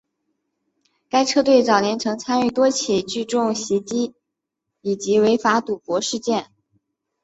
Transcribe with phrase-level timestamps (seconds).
[1.11, 4.15] 该车队早年曾参与多起聚众袭击
[4.81, 6.49] 以及违法聚赌事件。